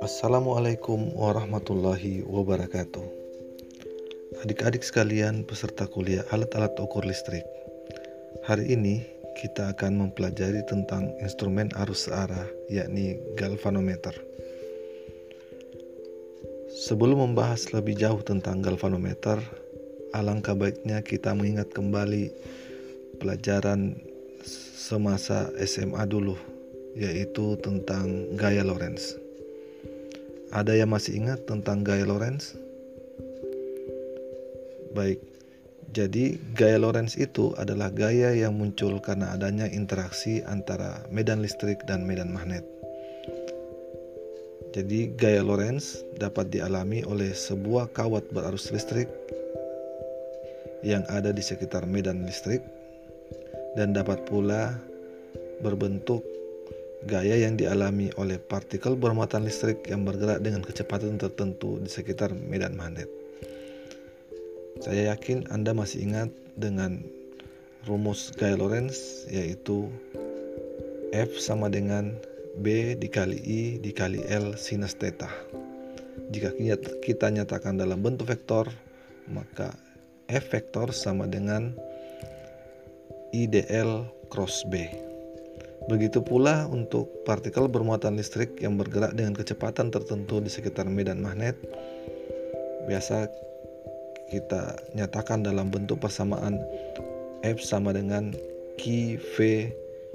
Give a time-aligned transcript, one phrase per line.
[0.00, 3.04] Assalamualaikum warahmatullahi wabarakatuh.
[4.40, 7.44] Adik-adik sekalian peserta kuliah alat-alat ukur listrik.
[8.48, 9.04] Hari ini
[9.44, 14.16] kita akan mempelajari tentang instrumen arus searah yakni galvanometer.
[16.88, 19.36] Sebelum membahas lebih jauh tentang galvanometer,
[20.16, 22.32] alangkah baiknya kita mengingat kembali
[23.20, 24.11] pelajaran
[24.76, 26.36] semasa SMA dulu,
[26.98, 29.16] yaitu tentang gaya Lorentz.
[30.52, 32.58] Ada yang masih ingat tentang gaya Lorentz?
[34.92, 35.24] Baik,
[35.92, 42.04] jadi gaya Lorentz itu adalah gaya yang muncul karena adanya interaksi antara medan listrik dan
[42.04, 42.64] medan magnet.
[44.72, 49.04] Jadi gaya Lorentz dapat dialami oleh sebuah kawat berarus listrik
[50.80, 52.64] yang ada di sekitar medan listrik
[53.78, 54.76] dan dapat pula
[55.64, 56.24] berbentuk
[57.06, 62.78] gaya yang dialami oleh partikel bermuatan listrik yang bergerak dengan kecepatan tertentu di sekitar medan
[62.78, 63.10] magnet.
[64.82, 67.02] Saya yakin Anda masih ingat dengan
[67.86, 69.90] rumus gaya Lorentz yaitu
[71.14, 72.14] F sama dengan
[72.62, 75.28] B dikali I dikali L sinus theta.
[76.32, 76.56] Jika
[77.04, 78.68] kita nyatakan dalam bentuk vektor,
[79.28, 79.72] maka
[80.28, 81.76] F vektor sama dengan
[83.32, 84.88] IDL cross B.
[85.90, 91.58] Begitu pula untuk partikel bermuatan listrik yang bergerak dengan kecepatan tertentu di sekitar medan magnet.
[92.86, 93.26] Biasa
[94.30, 96.60] kita nyatakan dalam bentuk persamaan
[97.42, 98.30] F sama dengan
[98.78, 99.36] Q V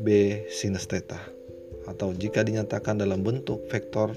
[0.00, 0.06] B
[0.48, 1.20] sinus theta.
[1.84, 4.14] Atau jika dinyatakan dalam bentuk vektor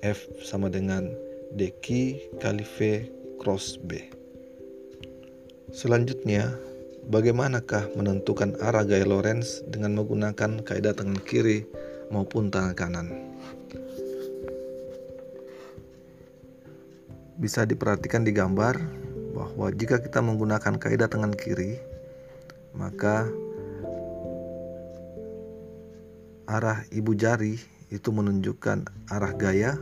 [0.00, 1.12] F sama dengan
[1.52, 1.86] DQ
[2.40, 2.78] kali V
[3.36, 4.00] cross B.
[5.70, 6.56] Selanjutnya,
[7.10, 11.66] Bagaimanakah menentukan arah gaya Lorentz dengan menggunakan kaidah tangan kiri
[12.06, 13.10] maupun tangan kanan?
[17.34, 18.78] Bisa diperhatikan di gambar
[19.34, 21.82] bahwa jika kita menggunakan kaidah tangan kiri,
[22.78, 23.26] maka
[26.46, 27.58] arah ibu jari
[27.90, 29.74] itu menunjukkan arah gaya,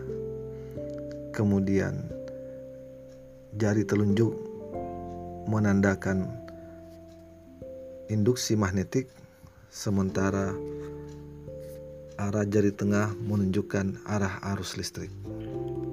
[1.37, 2.09] kemudian
[3.53, 4.33] jari telunjuk
[5.44, 6.48] menandakan
[8.09, 9.13] induksi magnetik
[9.69, 10.57] sementara
[12.19, 15.13] arah jari tengah menunjukkan arah arus listrik.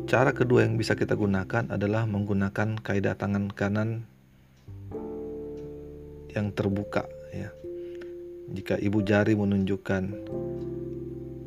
[0.08, 4.08] Cara kedua yang bisa kita gunakan adalah menggunakan kaidah tangan kanan
[6.32, 7.06] yang terbuka
[7.36, 7.52] ya.
[8.50, 10.04] Jika ibu jari menunjukkan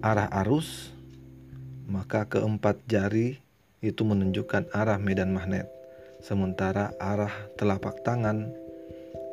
[0.04, 0.92] arah arus,
[1.88, 3.40] maka keempat jari
[3.80, 5.70] itu menunjukkan arah medan magnet.
[6.18, 8.50] Sementara arah telapak tangan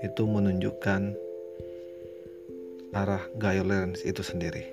[0.05, 1.24] itu menunjukkan
[2.95, 4.63] arah Lorentz itu sendiri.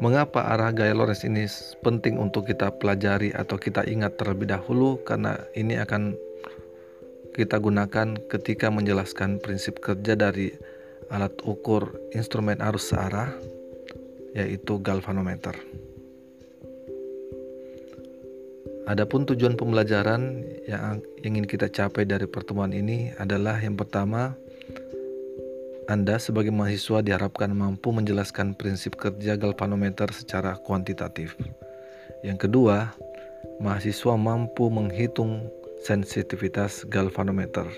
[0.00, 1.44] Mengapa arah gaya Lorentz ini
[1.84, 6.16] penting untuk kita pelajari atau kita ingat terlebih dahulu karena ini akan
[7.36, 10.50] kita gunakan ketika menjelaskan prinsip kerja dari
[11.12, 13.30] alat ukur instrumen arus searah
[14.32, 15.54] yaitu galvanometer.
[18.88, 24.32] Adapun tujuan pembelajaran yang ingin kita capai dari pertemuan ini adalah yang pertama,
[25.92, 31.36] Anda sebagai mahasiswa diharapkan mampu menjelaskan prinsip kerja galvanometer secara kuantitatif.
[32.24, 32.96] Yang kedua,
[33.60, 35.52] mahasiswa mampu menghitung
[35.84, 37.68] sensitivitas galvanometer.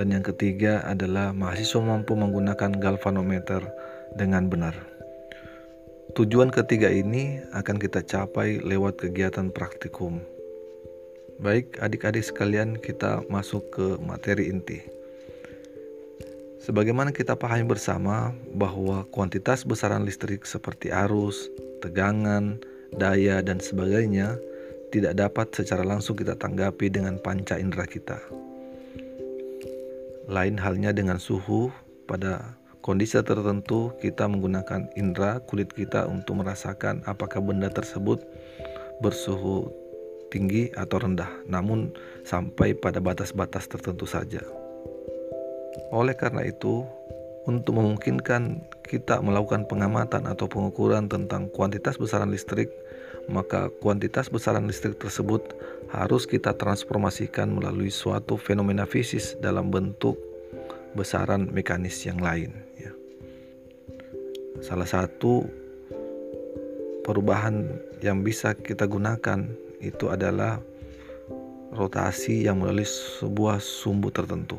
[0.00, 3.68] Dan yang ketiga adalah mahasiswa mampu menggunakan galvanometer
[4.16, 4.95] dengan benar.
[6.14, 10.22] Tujuan ketiga ini akan kita capai lewat kegiatan praktikum.
[11.42, 14.78] Baik, adik-adik sekalian, kita masuk ke materi inti.
[16.62, 21.50] Sebagaimana kita pahami bersama bahwa kuantitas besaran listrik seperti arus,
[21.82, 22.62] tegangan,
[22.94, 24.38] daya, dan sebagainya
[24.94, 28.22] tidak dapat secara langsung kita tanggapi dengan panca indera kita.
[30.30, 31.70] Lain halnya dengan suhu
[32.06, 38.22] pada kondisi tertentu kita menggunakan indera kulit kita untuk merasakan apakah benda tersebut
[39.02, 39.66] bersuhu
[40.30, 41.90] tinggi atau rendah, namun
[42.22, 44.38] sampai pada batas-batas tertentu saja.
[45.90, 46.86] Oleh karena itu,
[47.46, 52.70] untuk memungkinkan kita melakukan pengamatan atau pengukuran tentang kuantitas besaran listrik,
[53.26, 55.42] maka kuantitas besaran listrik tersebut
[55.90, 60.18] harus kita transformasikan melalui suatu fenomena fisis dalam bentuk
[60.94, 62.65] besaran mekanis yang lain.
[64.64, 65.44] Salah satu
[67.04, 67.66] perubahan
[68.00, 69.46] yang bisa kita gunakan
[69.78, 70.58] itu adalah
[71.76, 74.56] rotasi yang melalui sebuah sumbu tertentu.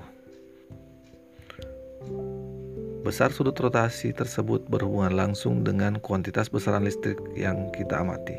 [3.08, 8.36] Besar sudut rotasi tersebut berhubungan langsung dengan kuantitas besaran listrik yang kita amati.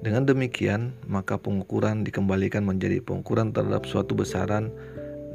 [0.00, 4.72] Dengan demikian, maka pengukuran dikembalikan menjadi pengukuran terhadap suatu besaran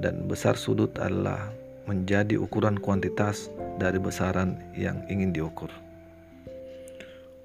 [0.01, 1.53] dan besar sudut adalah
[1.85, 5.71] menjadi ukuran kuantitas dari besaran yang ingin diukur.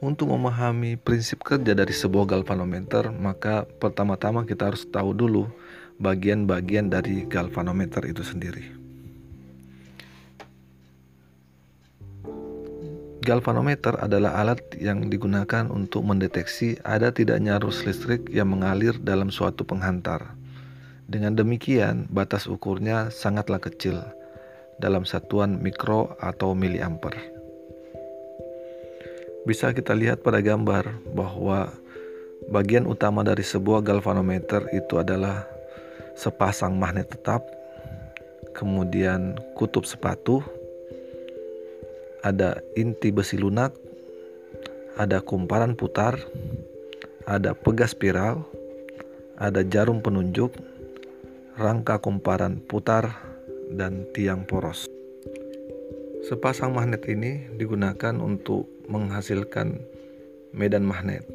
[0.05, 5.49] Untuk memahami prinsip kerja dari sebuah galvanometer, maka pertama-tama kita harus tahu dulu
[5.97, 8.67] bagian-bagian dari galvanometer itu sendiri.
[13.25, 19.65] Galvanometer adalah alat yang digunakan untuk mendeteksi ada tidaknya arus listrik yang mengalir dalam suatu
[19.65, 20.37] penghantar.
[21.09, 24.05] Dengan demikian, batas ukurnya sangatlah kecil
[24.79, 27.35] dalam satuan mikro atau miliampere.
[29.45, 31.69] Bisa kita lihat pada gambar bahwa
[32.49, 35.45] bagian utama dari sebuah galvanometer itu adalah
[36.17, 37.45] sepasang magnet tetap,
[38.57, 40.41] kemudian kutub sepatu,
[42.25, 43.77] ada inti besi lunak,
[44.97, 46.17] ada kumparan putar,
[47.29, 48.47] ada pegas spiral,
[49.37, 50.57] ada jarum penunjuk,
[51.61, 53.34] rangka kumparan putar,
[53.75, 54.87] dan tiang poros.
[56.25, 59.77] Sepasang magnet ini digunakan untuk menghasilkan
[60.57, 61.27] medan magnet,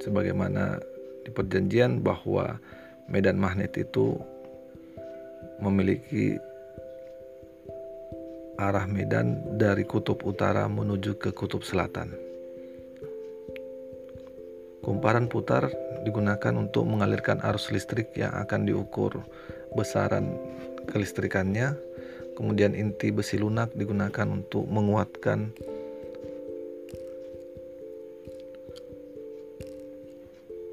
[0.00, 0.80] sebagaimana
[1.26, 2.56] di perjanjian bahwa
[3.12, 4.16] medan magnet itu
[5.60, 6.40] memiliki
[8.56, 12.14] arah medan dari kutub utara menuju ke kutub selatan.
[14.82, 15.70] Kumparan putar
[16.02, 19.22] digunakan untuk mengalirkan arus listrik yang akan diukur
[19.78, 20.34] besaran
[20.90, 21.78] kelistrikannya.
[22.32, 25.52] Kemudian inti besi lunak digunakan untuk menguatkan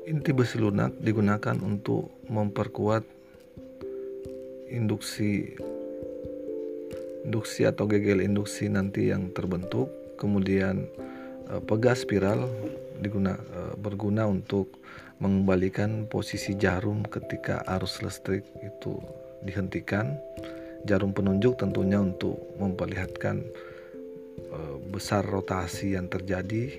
[0.09, 3.05] inti besi lunak digunakan untuk memperkuat
[4.73, 5.53] induksi
[7.29, 10.89] induksi atau gegel induksi nanti yang terbentuk kemudian
[11.53, 12.49] uh, pegas spiral
[12.97, 14.81] diguna uh, berguna untuk
[15.21, 18.97] mengembalikan posisi jarum ketika arus listrik itu
[19.43, 20.17] dihentikan.
[20.87, 23.43] Jarum penunjuk tentunya untuk memperlihatkan
[24.51, 26.71] uh, besar rotasi yang terjadi.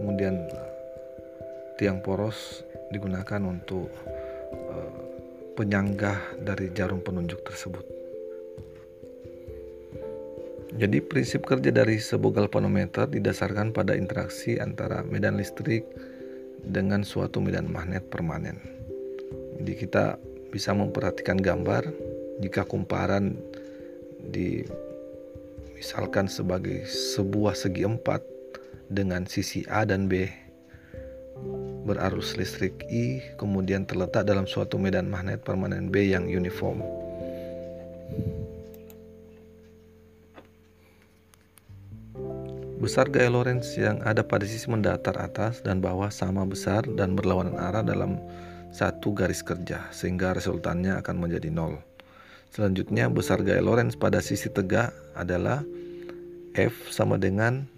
[0.00, 0.46] Kemudian
[1.76, 3.90] tiang poros digunakan untuk
[5.58, 7.82] penyanggah dari jarum penunjuk tersebut.
[10.78, 15.82] Jadi prinsip kerja dari sebuah galvanometer didasarkan pada interaksi antara medan listrik
[16.62, 18.62] dengan suatu medan magnet permanen.
[19.58, 20.14] Jadi kita
[20.48, 21.92] bisa memperhatikan gambar
[22.40, 23.36] jika kumparan
[24.18, 24.64] di
[25.76, 28.24] misalkan sebagai sebuah segi empat
[28.88, 30.26] dengan sisi A dan B
[31.88, 36.84] berarus listrik I kemudian terletak dalam suatu medan magnet permanen B yang uniform.
[42.78, 47.58] Besar gaya Lorentz yang ada pada sisi mendatar atas dan bawah sama besar dan berlawanan
[47.58, 48.22] arah dalam
[48.72, 51.80] satu garis kerja sehingga resultannya akan menjadi nol.
[52.52, 55.60] Selanjutnya besar gaya Lorentz pada sisi tegak adalah
[56.56, 57.68] F sama dengan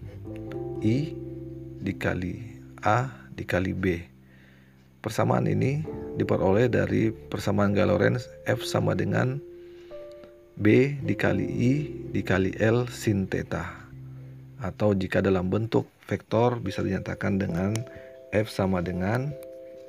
[0.81, 1.13] I
[1.83, 4.01] dikali A dikali B.
[5.01, 5.83] Persamaan ini
[6.21, 9.43] diperoleh dari persamaan gaya Lorentz F sama dengan
[10.61, 11.73] B dikali I
[12.13, 13.81] dikali L sin theta
[14.61, 17.73] atau jika dalam bentuk vektor bisa dinyatakan dengan
[18.31, 19.33] F sama dengan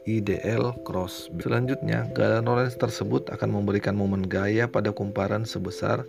[0.09, 1.29] IDL cross.
[1.41, 6.05] Selanjutnya, gaya Lorentz tersebut akan memberikan momen gaya pada kumparan sebesar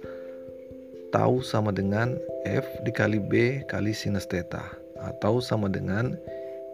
[1.12, 2.16] tau sama dengan
[2.48, 4.64] F dikali B kali sinus theta
[4.96, 6.16] atau sama dengan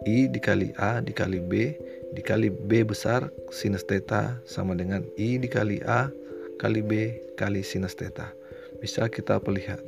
[0.07, 1.75] I dikali A dikali B
[2.15, 6.07] dikali B besar sinus theta sama dengan I dikali A
[6.55, 8.31] kali B kali sinus theta.
[8.79, 9.83] Bisa kita perlihat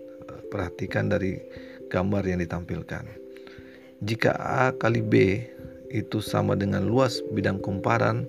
[0.52, 1.40] perhatikan dari
[1.88, 3.08] gambar yang ditampilkan.
[4.04, 5.40] Jika A kali B
[5.92, 8.24] itu sama dengan luas bidang kumparan,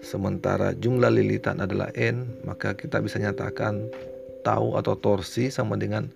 [0.00, 3.90] sementara jumlah lilitan adalah N, maka kita bisa nyatakan
[4.46, 6.06] tau atau torsi sama dengan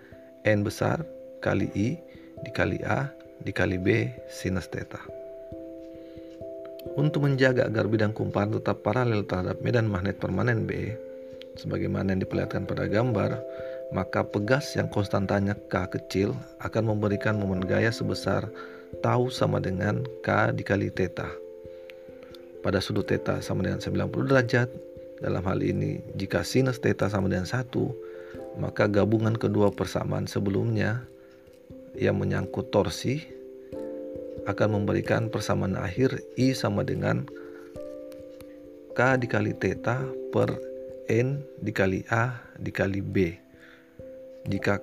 [0.46, 1.02] N besar
[1.42, 1.98] kali I
[2.46, 3.10] dikali A
[3.42, 5.02] dikali B sinus theta.
[6.94, 10.94] Untuk menjaga agar bidang kumparan tetap paralel terhadap medan magnet permanen B,
[11.58, 13.38] sebagaimana yang diperlihatkan pada gambar,
[13.90, 18.46] maka pegas yang konstantanya K kecil akan memberikan momen gaya sebesar
[19.00, 21.28] tau sama dengan K dikali theta.
[22.64, 24.68] Pada sudut theta sama dengan 90 derajat,
[25.22, 27.70] dalam hal ini jika sinus theta sama dengan 1,
[28.58, 31.06] maka gabungan kedua persamaan sebelumnya
[31.94, 33.22] yang menyangkut torsi
[34.46, 37.26] akan memberikan persamaan akhir I sama dengan
[38.96, 40.02] K dikali theta
[40.34, 40.58] per
[41.06, 43.16] N dikali A dikali B
[44.48, 44.80] jika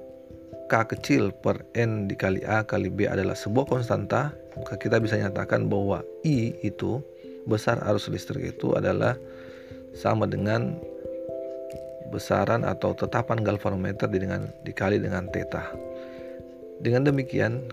[0.65, 5.69] K kecil per N dikali A kali B adalah sebuah konstanta, maka kita bisa nyatakan
[5.69, 7.05] bahwa I itu
[7.45, 9.13] besar arus listrik itu adalah
[9.93, 10.73] sama dengan
[12.09, 15.69] besaran atau tetapan galvanometer dengan dikali dengan theta.
[16.81, 17.71] Dengan demikian,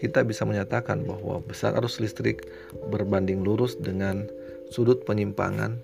[0.00, 2.42] kita bisa menyatakan bahwa besar arus listrik
[2.90, 4.26] berbanding lurus dengan
[4.72, 5.78] sudut penyimpangan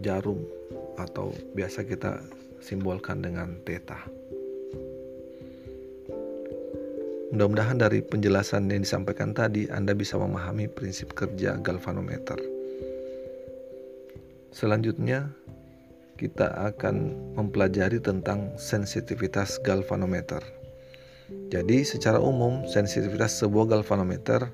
[0.00, 0.40] jarum
[0.96, 2.22] atau biasa kita
[2.64, 4.00] simbolkan dengan theta.
[7.36, 12.40] Mudah-mudahan dari penjelasan yang disampaikan tadi Anda bisa memahami prinsip kerja galvanometer.
[14.56, 15.28] Selanjutnya,
[16.16, 16.96] kita akan
[17.36, 20.40] mempelajari tentang sensitivitas galvanometer.
[21.52, 24.48] Jadi, secara umum, sensitivitas sebuah galvanometer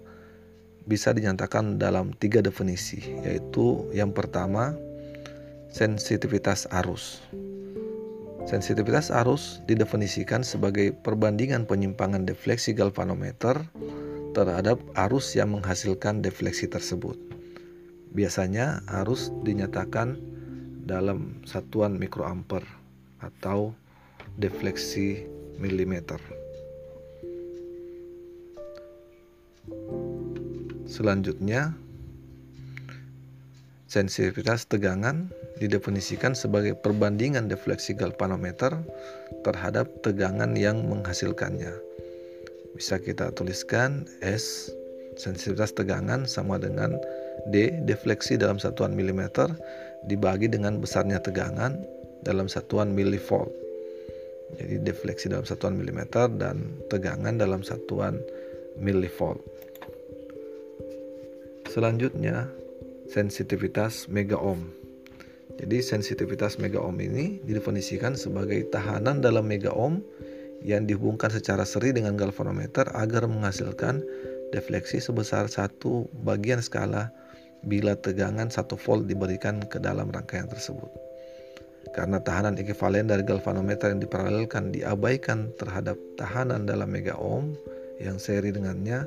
[0.82, 4.74] bisa dinyatakan dalam tiga definisi, yaitu yang pertama,
[5.70, 7.22] sensitivitas arus.
[8.42, 13.64] Sensitivitas arus didefinisikan sebagai perbandingan penyimpangan defleksi galvanometer
[14.34, 17.16] terhadap arus yang menghasilkan defleksi tersebut.
[18.12, 20.20] Biasanya arus dinyatakan
[20.84, 22.66] dalam satuan mikroampere
[23.22, 23.72] atau
[24.36, 25.24] defleksi
[25.56, 26.18] milimeter.
[30.90, 31.72] Selanjutnya,
[33.88, 35.32] sensitivitas tegangan
[35.62, 38.74] didefinisikan sebagai perbandingan defleksi galvanometer
[39.46, 41.70] terhadap tegangan yang menghasilkannya.
[42.74, 44.74] Bisa kita tuliskan S
[45.14, 46.98] sensitivitas tegangan sama dengan
[47.54, 49.46] D defleksi dalam satuan milimeter
[50.10, 51.78] dibagi dengan besarnya tegangan
[52.26, 53.50] dalam satuan milivolt.
[54.58, 58.20] Jadi defleksi dalam satuan milimeter dan tegangan dalam satuan
[58.76, 59.40] milivolt.
[61.72, 62.52] Selanjutnya
[63.08, 64.81] sensitivitas mega ohm.
[65.60, 70.00] Jadi sensitivitas mega ohm ini didefinisikan sebagai tahanan dalam mega ohm
[70.62, 74.00] yang dihubungkan secara seri dengan galvanometer agar menghasilkan
[74.54, 77.10] defleksi sebesar satu bagian skala
[77.66, 80.88] bila tegangan 1 volt diberikan ke dalam rangkaian tersebut.
[81.92, 87.52] Karena tahanan ekivalen dari galvanometer yang diparalelkan diabaikan terhadap tahanan dalam mega ohm
[87.98, 89.04] yang seri dengannya,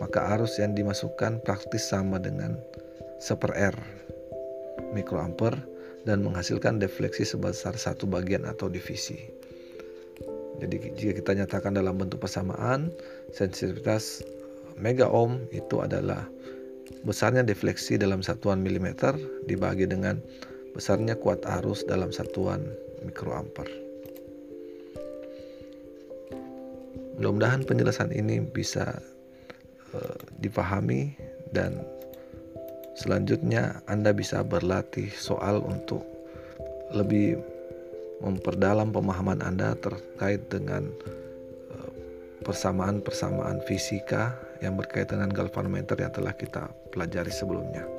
[0.00, 2.58] maka arus yang dimasukkan praktis sama dengan
[3.20, 3.76] seper R
[4.92, 5.73] mikroampere
[6.04, 9.18] dan menghasilkan defleksi sebesar satu bagian atau divisi.
[10.62, 12.92] Jadi jika kita nyatakan dalam bentuk persamaan,
[13.34, 14.22] sensitivitas
[14.78, 16.22] mega ohm itu adalah
[17.02, 19.16] besarnya defleksi dalam satuan milimeter
[19.50, 20.22] dibagi dengan
[20.76, 22.62] besarnya kuat arus dalam satuan
[23.02, 23.82] mikroampere.
[27.14, 28.98] Mudah-mudahan penjelasan ini bisa
[29.94, 31.14] uh, dipahami
[31.54, 31.78] dan
[32.94, 36.06] Selanjutnya, Anda bisa berlatih soal untuk
[36.94, 37.42] lebih
[38.22, 40.86] memperdalam pemahaman Anda terkait dengan
[41.74, 41.90] eh,
[42.46, 47.93] persamaan-persamaan fisika yang berkaitan dengan galvanometer yang telah kita pelajari sebelumnya.